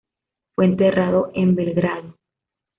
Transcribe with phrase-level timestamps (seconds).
[0.55, 2.15] Fue enterrado en Belgrado.